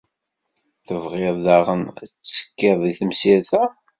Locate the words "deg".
2.83-2.95